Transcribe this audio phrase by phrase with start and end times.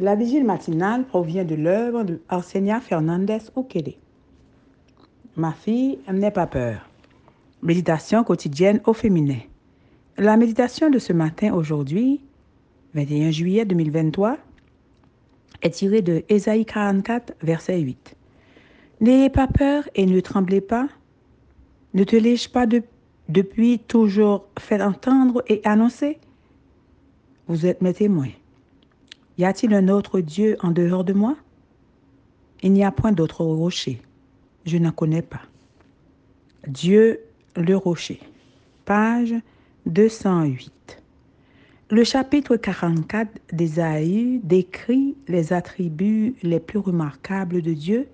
[0.00, 3.96] La vigile matinale provient de l'œuvre de Arsenia Fernandez Ukele.
[5.36, 6.88] Ma fille, n'aie pas peur.
[7.60, 9.40] Méditation quotidienne au féminin.
[10.16, 12.22] La méditation de ce matin, aujourd'hui,
[12.94, 14.38] 21 juillet 2023,
[15.60, 18.16] est tirée de Ésaïe 44, verset 8.
[19.02, 20.88] N'ayez pas peur et ne tremblez pas.
[21.92, 22.64] Ne te l'ai-je pas
[23.28, 26.18] depuis toujours fait entendre et annoncer
[27.48, 28.30] Vous êtes mes témoins.
[29.40, 31.34] Y a-t-il un autre Dieu en dehors de moi?
[32.62, 34.02] Il n'y a point d'autre rocher.
[34.66, 35.40] Je n'en connais pas.
[36.68, 37.20] Dieu
[37.56, 38.20] le rocher.
[38.84, 39.34] Page
[39.86, 41.02] 208.
[41.88, 48.08] Le chapitre 44 d'Ésaïe décrit les attributs les plus remarquables de Dieu,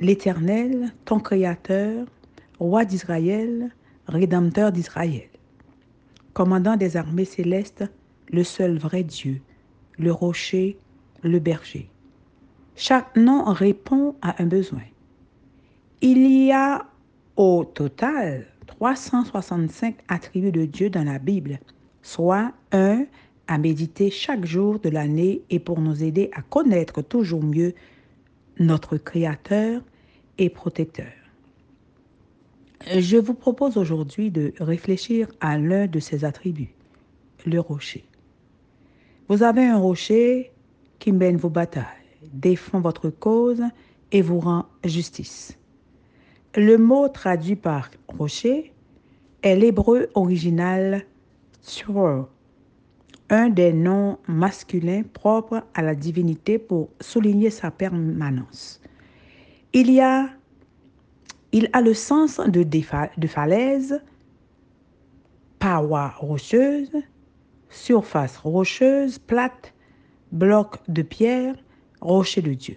[0.00, 2.08] l'Éternel, ton Créateur,
[2.58, 3.70] Roi d'Israël,
[4.08, 5.28] Rédempteur d'Israël.
[6.32, 7.84] Commandant des armées célestes,
[8.32, 9.42] le seul vrai Dieu,
[10.00, 10.78] le rocher,
[11.22, 11.88] le berger.
[12.74, 14.82] Chaque nom répond à un besoin.
[16.00, 16.86] Il y a
[17.36, 21.60] au total 365 attributs de Dieu dans la Bible,
[22.02, 23.04] soit un
[23.46, 27.74] à méditer chaque jour de l'année et pour nous aider à connaître toujours mieux
[28.58, 29.82] notre Créateur
[30.38, 31.12] et Protecteur.
[32.96, 36.72] Je vous propose aujourd'hui de réfléchir à l'un de ces attributs,
[37.44, 38.04] le rocher.
[39.30, 40.50] Vous avez un rocher
[40.98, 41.84] qui mène vos batailles,
[42.32, 43.62] défend votre cause
[44.10, 45.56] et vous rend justice.
[46.56, 48.72] Le mot traduit par rocher
[49.42, 51.06] est l'hébreu original
[51.60, 52.26] sur
[53.28, 58.80] un des noms masculins propres à la divinité pour souligner sa permanence.
[59.72, 60.28] Il a
[61.52, 64.02] il a le sens de, de falaise,
[65.60, 66.90] paroi rocheuse,
[67.70, 69.72] surface rocheuse, plate,
[70.32, 71.54] bloc de pierre,
[72.00, 72.76] rocher de Dieu.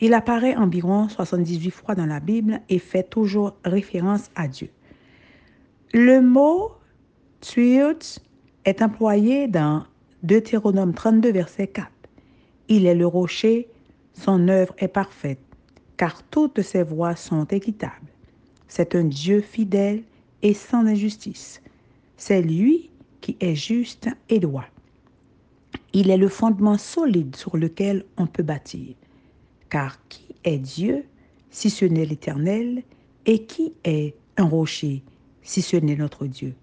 [0.00, 4.70] Il apparaît environ 78 fois dans la Bible et fait toujours référence à Dieu.
[5.92, 6.72] Le mot
[7.42, 8.20] Tzuyut
[8.64, 9.84] est employé dans
[10.22, 11.88] Deutéronome 32, verset 4.
[12.68, 13.68] Il est le rocher,
[14.12, 15.40] son œuvre est parfaite,
[15.96, 18.12] car toutes ses voies sont équitables.
[18.68, 20.02] C'est un Dieu fidèle
[20.42, 21.60] et sans injustice.
[22.16, 22.89] C'est lui
[23.20, 24.66] qui est juste et droit.
[25.92, 28.94] Il est le fondement solide sur lequel on peut bâtir.
[29.68, 31.04] Car qui est Dieu
[31.50, 32.82] si ce n'est l'Éternel
[33.26, 35.02] et qui est un rocher
[35.42, 36.54] si ce n'est notre Dieu?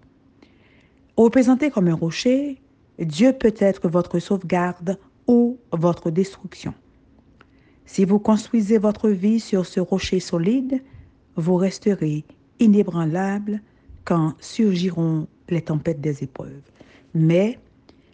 [1.16, 2.60] Représenté comme un rocher,
[2.98, 6.74] Dieu peut être votre sauvegarde ou votre destruction.
[7.86, 10.82] Si vous construisez votre vie sur ce rocher solide,
[11.36, 12.24] vous resterez
[12.60, 13.62] inébranlable
[14.04, 16.62] quand surgiront les tempêtes des épreuves.
[17.14, 17.58] Mais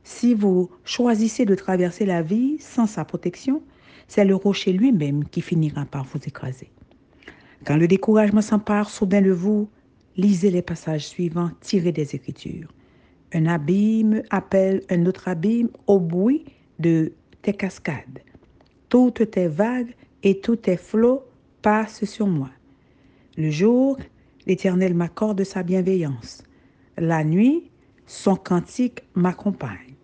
[0.03, 3.63] si vous choisissez de traverser la vie sans sa protection,
[4.07, 6.71] c'est le rocher lui-même qui finira par vous écraser.
[7.65, 9.69] Quand le découragement s'empare soudain de vous,
[10.17, 12.69] lisez les passages suivants tirés des Écritures.
[13.33, 16.45] Un abîme appelle un autre abîme au bruit
[16.79, 17.13] de
[17.43, 18.21] tes cascades.
[18.89, 21.25] Toutes tes vagues et tous tes flots
[21.63, 22.51] passent sur moi.
[23.37, 23.97] Le jour,
[24.47, 26.45] l'Éternel m'accorde sa bienveillance.
[26.97, 27.71] La nuit,
[28.07, 29.95] son cantique m'accompagne.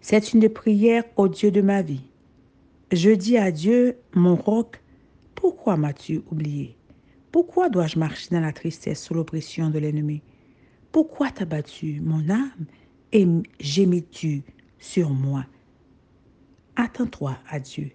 [0.00, 2.10] C'est une prière au Dieu de ma vie.
[2.92, 4.80] Je dis à Dieu, mon roc,
[5.34, 6.76] pourquoi m'as-tu oublié?
[7.30, 10.22] Pourquoi dois-je marcher dans la tristesse sous l'oppression de l'ennemi?
[10.90, 12.66] Pourquoi t'as battu mon âme
[13.12, 13.26] et
[13.60, 14.42] gémis-tu
[14.78, 15.44] sur moi?
[16.76, 17.90] Attends-toi à Dieu,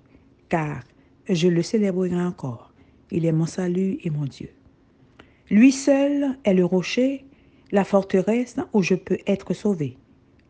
[0.50, 0.84] car
[1.28, 2.72] je le célébrerai encore.
[3.10, 4.50] Il est mon salut et mon Dieu.
[5.50, 7.26] Lui seul est le rocher,
[7.72, 9.98] la forteresse où je peux être sauvé.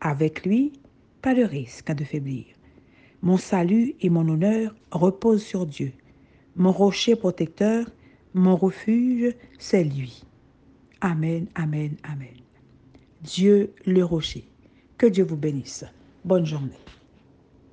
[0.00, 0.72] Avec lui,
[1.20, 2.44] pas de risque de faiblir.
[3.22, 5.92] Mon salut et mon honneur reposent sur Dieu.
[6.56, 7.86] Mon rocher protecteur,
[8.34, 10.24] mon refuge, c'est lui.
[11.00, 12.34] Amen, amen, amen.
[13.22, 14.44] Dieu le rocher.
[14.98, 15.84] Que Dieu vous bénisse.
[16.24, 16.70] Bonne journée.